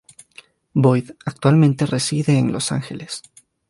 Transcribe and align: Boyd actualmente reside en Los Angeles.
Boyd 0.73 1.11
actualmente 1.27 1.85
reside 1.85 2.35
en 2.39 2.51
Los 2.51 2.71
Angeles. 2.71 3.21